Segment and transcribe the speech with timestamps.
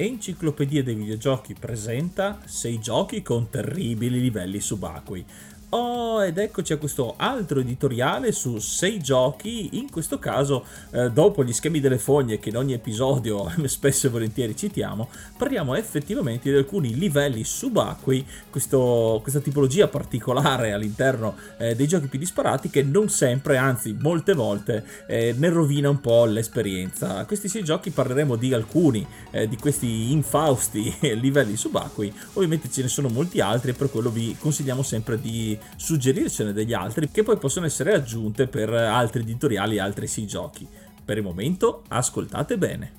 [0.00, 5.24] Enciclopedia dei videogiochi presenta 6 giochi con terribili livelli subacquei.
[5.70, 11.44] Oh, ed eccoci a questo altro editoriale su 6 giochi, in questo caso eh, dopo
[11.44, 16.56] gli schemi delle fogne che in ogni episodio spesso e volentieri citiamo, parliamo effettivamente di
[16.56, 23.10] alcuni livelli subacquei, questo, questa tipologia particolare all'interno eh, dei giochi più disparati che non
[23.10, 27.26] sempre, anzi molte volte, eh, ne rovina un po' l'esperienza.
[27.26, 32.88] Questi 6 giochi parleremo di alcuni eh, di questi infausti livelli subacquei, ovviamente ce ne
[32.88, 37.38] sono molti altri e per quello vi consigliamo sempre di suggerircene degli altri che poi
[37.38, 40.66] possono essere aggiunte per altri editoriali e altri sì giochi.
[41.04, 42.98] Per il momento ascoltate bene.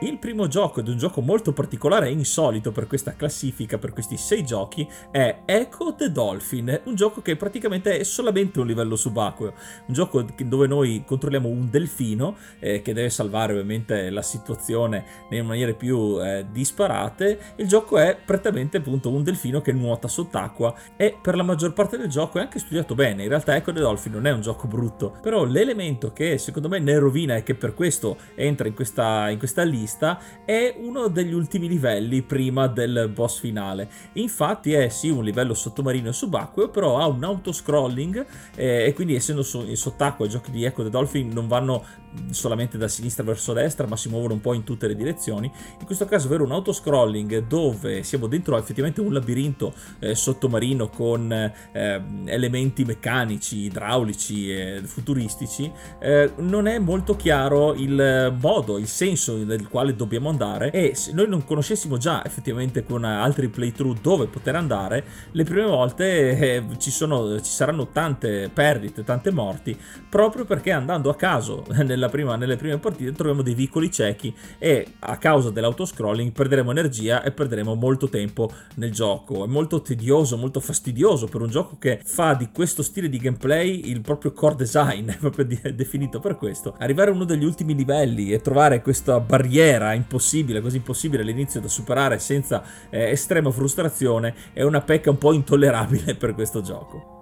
[0.00, 4.16] Il primo gioco ed un gioco molto particolare e insolito per questa classifica, per questi
[4.16, 9.52] sei giochi, è Echo the Dolphin, un gioco che praticamente è solamente un livello subacqueo,
[9.86, 15.42] un gioco dove noi controlliamo un delfino eh, che deve salvare ovviamente la situazione nelle
[15.42, 17.54] maniere più eh, disparate.
[17.56, 21.98] Il gioco è prettamente appunto un delfino che nuota sott'acqua e per la maggior parte
[21.98, 23.24] del gioco è anche studiato bene.
[23.24, 26.78] In realtà Echo the Dolphin non è un gioco brutto, però l'elemento che secondo me
[26.78, 31.08] ne rovina e che per questo entra in questa, in questa lista vista è uno
[31.08, 33.88] degli ultimi livelli prima del boss finale.
[34.14, 39.14] Infatti è sì un livello sottomarino e subacqueo, però ha un autoscrolling eh, e quindi
[39.14, 41.84] essendo in sott'acqua i giochi di Echo the Dolphin non vanno
[42.30, 45.50] solamente da sinistra verso destra, ma si muovono un po' in tutte le direzioni.
[45.78, 51.30] In questo caso avere un autoscrolling dove siamo dentro effettivamente un labirinto eh, sottomarino con
[51.30, 59.36] eh, elementi meccanici, idraulici e futuristici, eh, non è molto chiaro il modo, il senso
[59.36, 64.26] nel quale dobbiamo andare e se noi non conoscessimo già effettivamente con altri playthrough dove
[64.26, 69.76] poter andare, le prime volte eh, ci, sono, ci saranno tante perdite, tante morti,
[70.08, 74.86] proprio perché andando a caso nella prima, nelle prime partite troviamo dei vicoli ciechi e
[75.00, 79.44] a causa dell'autoscrolling perderemo energia e perderemo molto tempo nel gioco.
[79.44, 83.90] È molto tedioso, molto fastidioso per un gioco che fa di questo stile di gameplay
[83.90, 86.74] il proprio core design, è proprio definito per questo.
[86.78, 91.68] Arrivare a uno degli ultimi livelli e trovare questa barriera impossibile, così impossibile all'inizio da
[91.68, 97.17] superare senza eh, estrema frustrazione, è una pecca un po' intollerabile per questo gioco.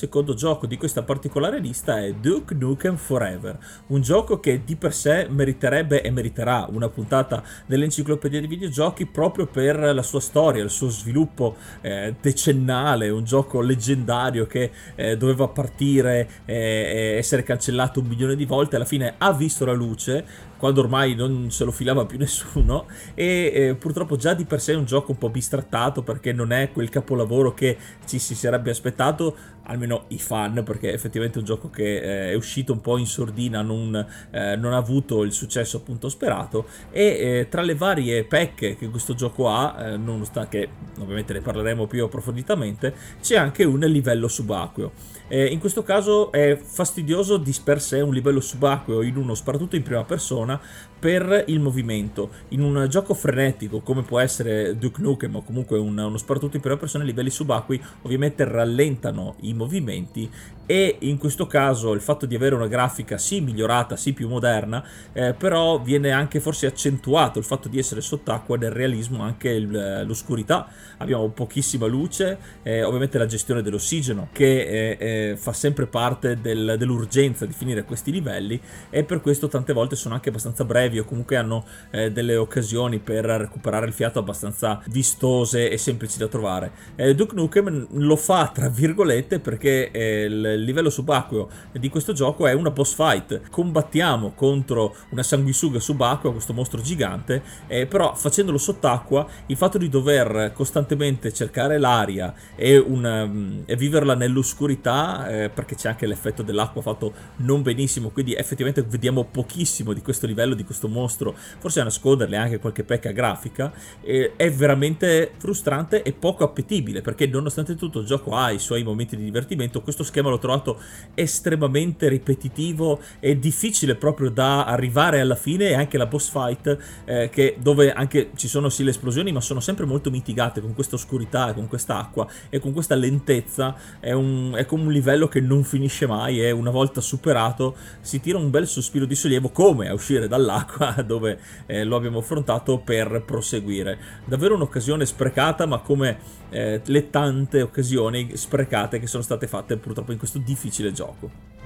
[0.00, 3.58] Secondo gioco di questa particolare lista è Duke Nukem Forever,
[3.88, 9.44] un gioco che di per sé meriterebbe e meriterà una puntata dell'enciclopedia di videogiochi proprio
[9.44, 15.48] per la sua storia, il suo sviluppo eh, decennale, un gioco leggendario che eh, doveva
[15.48, 20.24] partire e essere cancellato un milione di volte, alla fine ha visto la luce
[20.60, 24.74] quando ormai non se lo filava più nessuno e eh, purtroppo già di per sé
[24.74, 28.70] è un gioco un po' bistrattato perché non è quel capolavoro che ci si sarebbe
[28.70, 29.36] aspettato
[29.70, 33.06] almeno i fan, perché effettivamente è un gioco che eh, è uscito un po' in
[33.06, 33.94] sordina, non,
[34.30, 36.66] eh, non, ha avuto il successo appunto sperato.
[36.90, 40.68] E eh, tra le varie pecche che questo gioco ha, eh, nonostante che
[41.00, 45.18] ovviamente ne parleremo più approfonditamente, c'è anche un livello subacqueo.
[45.32, 49.84] In questo caso è fastidioso di per sé un livello subacqueo in uno sparatutto in
[49.84, 52.30] prima persona persona per il movimento.
[52.48, 56.62] In un gioco frenetico come può essere Duke Nukem o comunque un, uno sparatutto in
[56.62, 60.30] prima persona, i livelli subacquei ovviamente rallentano i movimenti
[60.66, 64.84] e in questo caso il fatto di avere una grafica sì migliorata, sì più moderna,
[65.12, 70.04] eh, però viene anche forse accentuato il fatto di essere sott'acqua nel realismo anche il,
[70.06, 70.68] l'oscurità.
[70.98, 77.46] Abbiamo pochissima luce, eh, ovviamente la gestione dell'ossigeno che eh, fa sempre parte del, dell'urgenza
[77.46, 78.60] di finire questi livelli
[78.90, 82.98] e per questo tante volte sono anche abbastanza brevi o comunque hanno eh, delle occasioni
[82.98, 86.72] per recuperare il fiato abbastanza vistose e semplici da trovare.
[86.96, 92.46] Eh, Duke Nukem lo fa tra virgolette perché eh, il livello subacqueo di questo gioco
[92.46, 93.48] è una boss fight.
[93.50, 99.88] Combattiamo contro una sanguisuga subacquea, questo mostro gigante, eh, però facendolo sott'acqua, il fatto di
[99.88, 106.42] dover costantemente cercare l'aria e, un, um, e viverla nell'oscurità, eh, perché c'è anche l'effetto
[106.42, 111.80] dell'acqua fatto non benissimo, quindi effettivamente vediamo pochissimo di questo livello, di questo mostro, forse
[111.80, 117.74] a nasconderle anche qualche pecca grafica, eh, è veramente frustrante e poco appetibile, perché nonostante
[117.74, 120.80] tutto il gioco ha i suoi momenti di divertimento, questo schema trovo trovato
[121.14, 127.28] estremamente ripetitivo e difficile proprio da arrivare alla fine e anche la boss fight eh,
[127.30, 130.94] che, dove anche ci sono sì le esplosioni ma sono sempre molto mitigate con questa
[130.94, 133.74] oscurità, con questa acqua e con questa lentezza.
[133.98, 138.20] È, un, è come un livello che non finisce mai e una volta superato si
[138.20, 140.69] tira un bel sospiro di sollievo come a uscire dall'acqua
[141.04, 146.18] dove eh, lo abbiamo affrontato per proseguire davvero un'occasione sprecata ma come
[146.50, 151.59] eh, le tante occasioni sprecate che sono state fatte purtroppo in questo difficile gioco.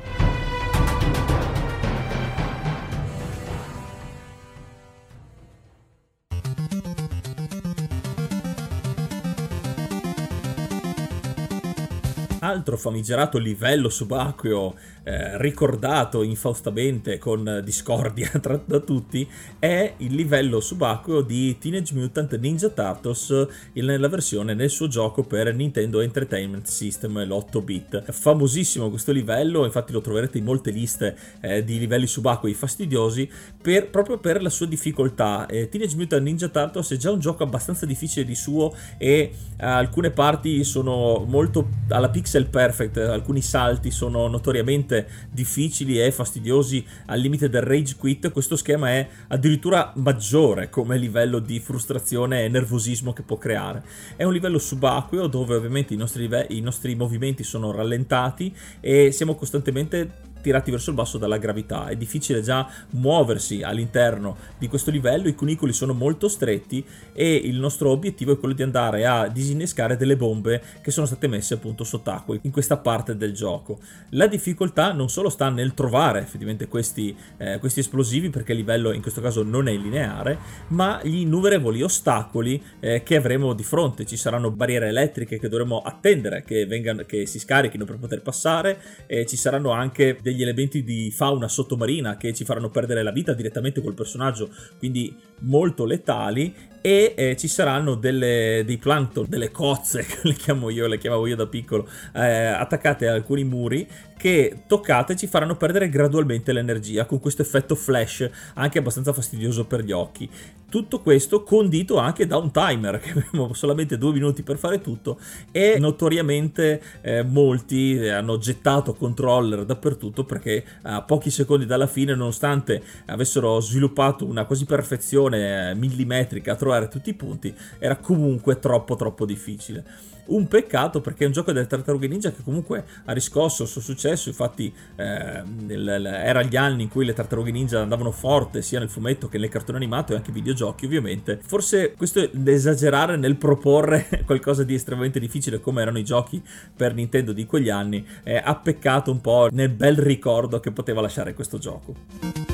[12.55, 19.29] Altro famigerato livello subacqueo eh, ricordato infaustamente con discordia tra, da tutti
[19.59, 25.55] è il livello subacqueo di Teenage Mutant Ninja Turtles nella versione nel suo gioco per
[25.55, 28.13] Nintendo Entertainment System, l'8 bit.
[28.13, 33.29] Famosissimo questo livello, infatti lo troverete in molte liste eh, di livelli subacquei fastidiosi
[33.61, 35.47] per, proprio per la sua difficoltà.
[35.47, 40.11] Eh, Teenage Mutant Ninja Turtles è già un gioco abbastanza difficile di suo e alcune
[40.11, 47.49] parti sono molto alla pixel perfect, alcuni salti sono notoriamente difficili e fastidiosi al limite
[47.49, 53.23] del rage quit, questo schema è addirittura maggiore come livello di frustrazione e nervosismo che
[53.23, 53.83] può creare.
[54.17, 59.35] È un livello subacqueo dove ovviamente i nostri, i nostri movimenti sono rallentati e siamo
[59.35, 61.87] costantemente tirati verso il basso dalla gravità.
[61.87, 67.59] È difficile già muoversi all'interno di questo livello, i cunicoli sono molto stretti e il
[67.59, 71.83] nostro obiettivo è quello di andare a disinnescare delle bombe che sono state messe appunto
[71.83, 73.79] sott'acqua in questa parte del gioco.
[74.11, 78.93] La difficoltà non solo sta nel trovare effettivamente questi, eh, questi esplosivi perché il livello
[78.93, 84.05] in questo caso non è lineare, ma gli innumerevoli ostacoli eh, che avremo di fronte.
[84.05, 88.79] Ci saranno barriere elettriche che dovremo attendere che, vengano, che si scarichino per poter passare,
[89.07, 93.13] e ci saranno anche degli degli elementi di fauna sottomarina che ci faranno perdere la
[93.13, 96.55] vita direttamente col personaggio, quindi molto letali.
[96.87, 101.35] E eh, ci saranno delle, dei plankton, delle cozze, le chiamo io, le chiamavo io
[101.35, 103.89] da piccolo, eh, attaccate a alcuni muri
[104.25, 109.85] che toccate ci faranno perdere gradualmente l'energia con questo effetto flash anche abbastanza fastidioso per
[109.85, 110.27] gli occhi.
[110.71, 115.21] Tutto questo condito anche da un timer che abbiamo solamente due minuti per fare tutto
[115.53, 122.83] e notoriamente eh, molti hanno gettato controller dappertutto perché a pochi secondi dalla fine nonostante
[123.07, 128.97] avessero sviluppato una quasi perfezione eh, millimetrica a trovare tutti i punti era comunque troppo
[128.97, 133.65] troppo difficile un peccato perché è un gioco delle tartarughe ninja che comunque ha riscosso
[133.65, 138.63] il suo successo infatti eh, era gli anni in cui le tartarughe ninja andavano forte
[138.63, 141.39] sia nel fumetto che nel cartone animato e anche ai videogiochi ovviamente.
[141.43, 146.43] Forse questo è esagerare nel proporre qualcosa di estremamente difficile come erano i giochi
[146.75, 151.01] per Nintendo di quegli anni, eh, ha peccato un po' nel bel ricordo che poteva
[151.01, 152.54] lasciare questo gioco.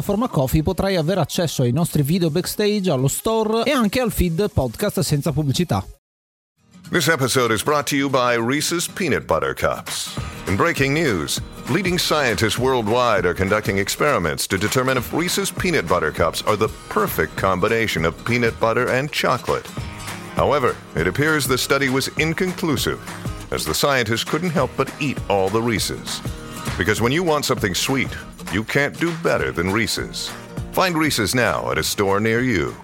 [0.00, 4.50] piattaforma Coffee potrai avere accesso ai nostri video backstage, allo store e anche al feed
[4.52, 5.84] podcast senza pubblicità.
[6.90, 10.16] This episode is brought to you by Reese's Peanut Butter Cups.
[10.46, 16.10] In breaking news, leading scientists worldwide are conducting experiments to determine if Reese's Peanut Butter
[16.10, 19.66] Cups are the perfect combination of peanut butter and chocolate.
[20.34, 22.98] However, it appears the study was inconclusive,
[23.52, 26.20] as the scientists couldn't help but eat all the Reese's.
[26.76, 28.16] Because when you want something sweet,
[28.52, 30.30] you can't do better than Reese's.
[30.72, 32.74] Find Reese's now at a store near you.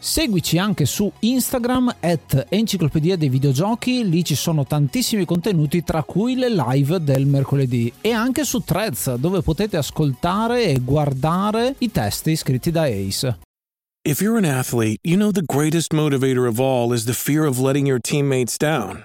[0.00, 6.36] Seguici anche su Instagram at Enciclopedia dei Videogiochi, lì ci sono tantissimi contenuti tra cui
[6.36, 12.36] le live del mercoledì e anche su Threads dove potete ascoltare e guardare i testi
[12.36, 13.38] scritti da Ace.
[14.04, 17.58] If you're an athlete, you know the greatest motivator of all is the fear of
[17.58, 19.04] letting your teammates down.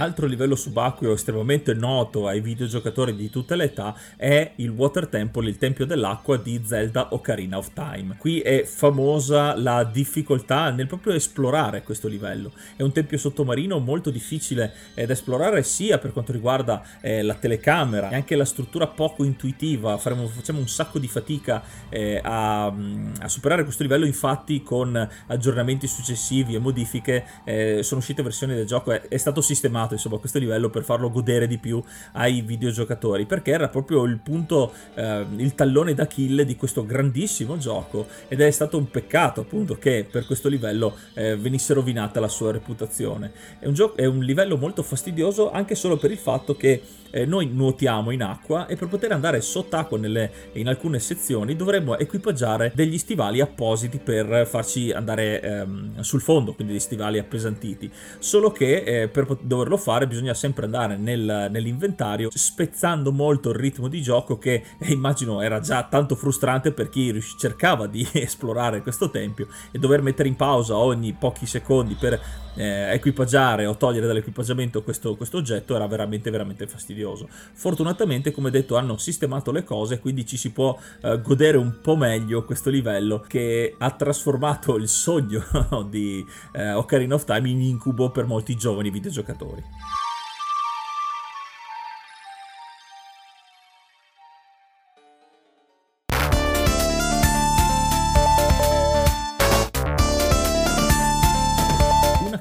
[0.00, 5.48] Altro livello subacqueo estremamente noto ai videogiocatori di tutte le età è il Water Temple,
[5.48, 8.14] il Tempio dell'Acqua di Zelda Ocarina of Time.
[8.16, 12.52] Qui è famosa la difficoltà nel proprio esplorare questo livello.
[12.76, 18.10] È un tempio sottomarino molto difficile da esplorare sia per quanto riguarda eh, la telecamera
[18.10, 19.98] e anche la struttura poco intuitiva.
[19.98, 25.88] Faremo, facciamo un sacco di fatica eh, a, a, superare questo livello, infatti con aggiornamenti
[25.88, 30.18] successivi e modifiche eh, sono uscite versioni del gioco, è, è stato sistemato sviluppato insomma
[30.18, 35.24] questo livello per farlo godere di più ai videogiocatori perché era proprio il punto eh,
[35.36, 40.26] il tallone d'Achille di questo grandissimo gioco ed è stato un peccato appunto che per
[40.26, 43.32] questo livello eh, venisse rovinata la sua reputazione.
[43.58, 47.24] È un, gioco, è un livello molto fastidioso anche solo per il fatto che eh,
[47.26, 52.72] noi nuotiamo in acqua e per poter andare sott'acqua nelle, in alcune sezioni dovremmo equipaggiare
[52.74, 57.90] degli stivali appositi per farci andare ehm, sul fondo, quindi degli stivali appesantiti.
[58.18, 63.88] Solo che eh, per doverlo fare bisogna sempre andare nel, nell'inventario spezzando molto il ritmo
[63.88, 69.10] di gioco che eh, immagino era già tanto frustrante per chi cercava di esplorare questo
[69.10, 72.20] tempio e dover mettere in pausa ogni pochi secondi per
[72.54, 76.97] eh, equipaggiare o togliere dall'equipaggiamento questo, questo oggetto era veramente veramente fastidioso.
[77.52, 81.96] Fortunatamente, come detto, hanno sistemato le cose, quindi ci si può eh, godere un po'
[81.96, 85.42] meglio questo livello che ha trasformato il sogno
[85.88, 89.97] di eh, Ocarina of Time in incubo per molti giovani videogiocatori.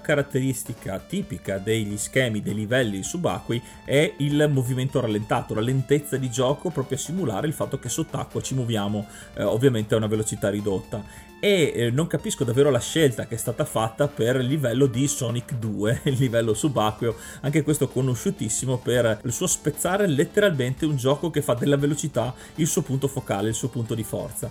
[0.07, 6.69] Caratteristica tipica degli schemi dei livelli subacquei è il movimento rallentato, la lentezza di gioco
[6.69, 11.03] proprio a simulare il fatto che sott'acqua ci muoviamo eh, ovviamente a una velocità ridotta
[11.39, 15.07] e eh, non capisco davvero la scelta che è stata fatta per il livello di
[15.07, 21.29] Sonic 2, il livello subacqueo, anche questo conosciutissimo per il suo spezzare letteralmente un gioco
[21.29, 24.49] che fa della velocità il suo punto focale, il suo punto di forza.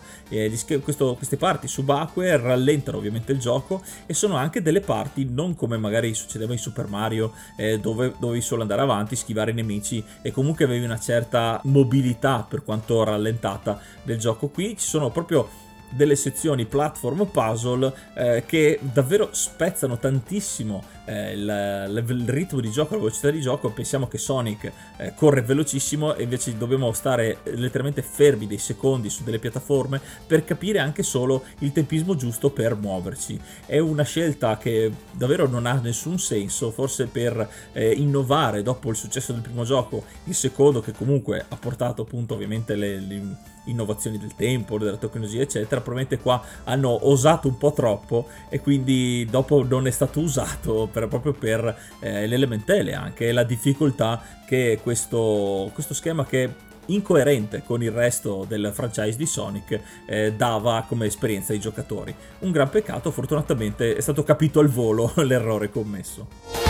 [0.82, 5.76] Questo, queste parti subacquee rallentano ovviamente il gioco e sono anche delle parti non come
[5.76, 10.30] magari succedeva in Super Mario eh, dove dovevi solo andare avanti, schivare i nemici e
[10.30, 14.48] comunque avevi una certa mobilità per quanto rallentata del gioco.
[14.48, 15.48] Qui ci sono proprio
[15.90, 22.94] delle sezioni platform puzzle eh, che davvero spezzano tantissimo eh, il, il, ritmo di gioco,
[22.94, 28.02] la velocità di gioco, pensiamo che Sonic eh, corre velocissimo e invece dobbiamo stare letteralmente
[28.02, 33.40] fermi dei secondi su delle piattaforme per capire anche solo il tempismo giusto per muoverci.
[33.64, 38.96] È una scelta che davvero non ha nessun senso, forse per eh, innovare dopo il
[38.96, 44.18] successo del primo gioco, il secondo che comunque ha portato appunto ovviamente le, le innovazioni
[44.18, 49.64] del tempo, della tecnologia eccetera, probabilmente qua hanno osato un po' troppo e quindi dopo
[49.64, 55.70] non è stato usato per, proprio per eh, le lamentele anche la difficoltà che questo,
[55.74, 61.52] questo schema che incoerente con il resto del franchise di Sonic eh, dava come esperienza
[61.52, 62.14] ai giocatori.
[62.40, 66.65] Un gran peccato, fortunatamente è stato capito al volo l'errore commesso.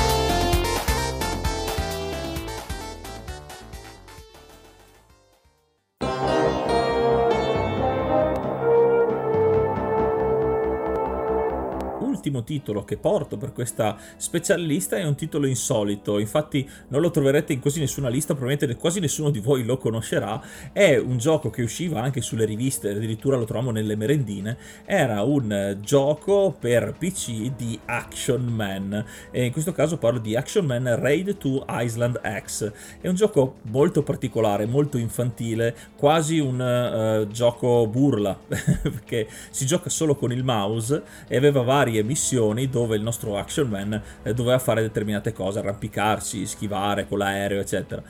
[12.27, 17.53] L'ultimo titolo che porto per questa specialista è un titolo insolito, infatti non lo troverete
[17.53, 20.43] in quasi nessuna lista, probabilmente quasi nessuno di voi lo conoscerà,
[20.73, 25.79] è un gioco che usciva anche sulle riviste, addirittura lo troviamo nelle merendine, era un
[25.81, 31.37] gioco per PC di Action Man, e in questo caso parlo di Action Man Raid
[31.39, 38.37] to Island X, è un gioco molto particolare, molto infantile, quasi un uh, gioco burla,
[38.49, 43.37] perché si gioca solo con il mouse e aveva varie missioni missioni dove il nostro
[43.37, 48.03] Action Man eh, doveva fare determinate cose, arrampicarsi, schivare con l'aereo, eccetera.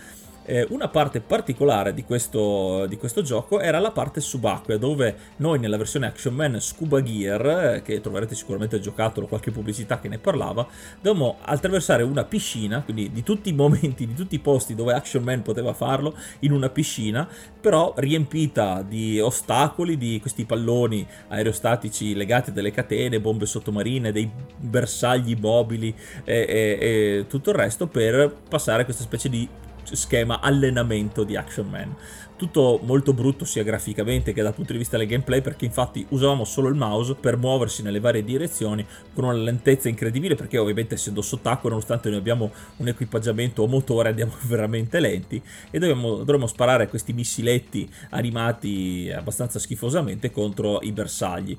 [0.48, 5.58] Eh, una parte particolare di questo, di questo, gioco era la parte subacquea, dove noi
[5.58, 10.18] nella versione Action Man Scuba Gear, eh, che troverete sicuramente giocattolo, qualche pubblicità che ne
[10.18, 10.64] parlava,
[11.02, 15.24] dovevamo attraversare una piscina, quindi di tutti i momenti, di tutti i posti dove Action
[15.24, 17.28] Man poteva farlo, in una piscina,
[17.60, 24.30] però riempita di ostacoli, di questi palloni aerostatici legati a delle catene, bombe sottomarine, dei
[24.56, 29.48] bersagli mobili e, e, e tutto il resto per passare questa specie di
[29.94, 31.94] schema allenamento di Action Man.
[32.36, 36.44] Tutto molto brutto sia graficamente che dal punto di vista del gameplay perché infatti usavamo
[36.44, 41.22] solo il mouse per muoversi nelle varie direzioni con una lentezza incredibile perché ovviamente essendo
[41.22, 45.40] sott'acqua nonostante noi abbiamo un equipaggiamento o motore andiamo veramente lenti
[45.70, 51.56] e dovremmo, dovremmo sparare questi missiletti animati abbastanza schifosamente contro i bersagli.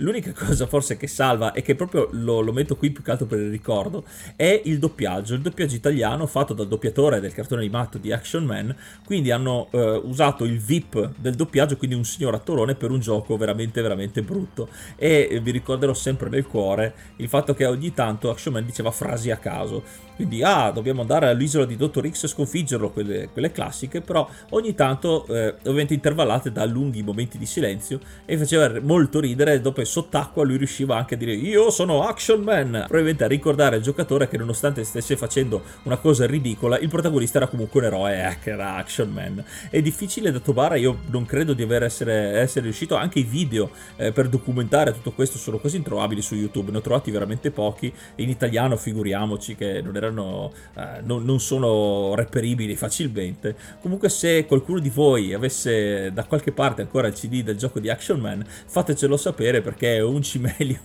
[0.00, 3.26] L'unica cosa forse che salva e che proprio lo, lo, metto qui più che altro
[3.26, 4.04] per il ricordo
[4.34, 8.74] è il doppiaggio, il doppiaggio italiano fatto dal doppiatore del cartone animato di Action Man,
[9.04, 13.36] quindi hanno eh, usato il VIP del doppiaggio, quindi un signor attorone per un gioco
[13.36, 14.68] veramente veramente brutto.
[14.96, 19.30] E vi ricorderò sempre nel cuore il fatto che ogni tanto Action Man diceva frasi
[19.30, 19.82] a caso,
[20.16, 24.74] quindi ah dobbiamo andare all'isola di Dottor X e sconfiggerlo, quelle, quelle classiche, però ogni
[24.74, 30.44] tanto eh, ovviamente intervallate da lunghi momenti di silenzio e faceva molto ridere dopo sott'acqua
[30.44, 34.38] lui riusciva anche a dire io sono Action Man, probabilmente a ricordare al giocatore che
[34.38, 38.76] nonostante stesse facendo una cosa ridicola, il protagonista era comunque un eroe, eh, che era
[38.76, 39.44] Action Man.
[39.68, 43.70] È difficile da trovare, io non credo di aver essere, essere riuscito, anche i video
[43.96, 47.92] eh, per documentare tutto questo sono quasi introvabili su YouTube, ne ho trovati veramente pochi,
[48.16, 53.56] in italiano figuriamoci che non erano, eh, non, non sono reperibili facilmente.
[53.80, 57.90] Comunque se qualcuno di voi avesse da qualche parte ancora il CD del gioco di
[57.90, 60.80] Action Man, fatecelo sapere perché è un cimelio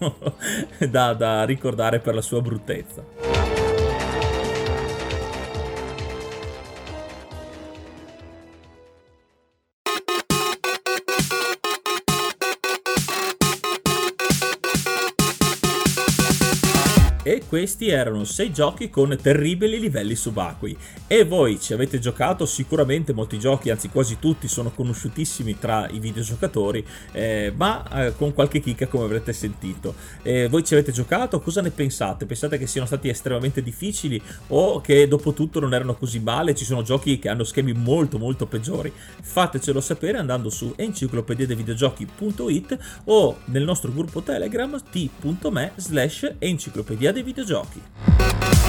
[0.89, 3.34] da, da ricordare per la sua bruttezza.
[17.55, 20.75] Questi erano 6 giochi con terribili livelli subacquei.
[21.07, 25.99] E voi ci avete giocato sicuramente molti giochi, anzi quasi tutti sono conosciutissimi tra i
[25.99, 29.95] videogiocatori, eh, ma eh, con qualche chicca come avrete sentito.
[30.21, 31.39] Eh, voi ci avete giocato?
[31.39, 32.25] Cosa ne pensate?
[32.25, 36.55] Pensate che siano stati estremamente difficili o che dopo tutto non erano così male?
[36.55, 38.91] Ci sono giochi che hanno schemi molto molto peggiori?
[39.21, 48.64] Fatecelo sapere andando su enciclopediadevideogiochi.it o nel nostro gruppo Telegram t.me slash enciclopedia dei videogiochi.